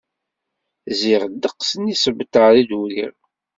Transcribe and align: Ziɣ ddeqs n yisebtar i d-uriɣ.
Ziɣ 0.99 1.23
ddeqs 1.27 1.71
n 1.75 1.83
yisebtar 1.89 2.53
i 2.61 2.63
d-uriɣ. 2.69 3.15